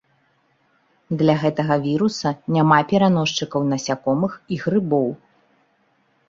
Для 1.19 1.35
гэтага 1.43 1.77
віруса 1.83 2.29
няма 2.55 2.79
пераносчыкаў 2.93 3.61
насякомых 3.71 4.33
і 4.57 4.61
грыбоў. 4.65 5.07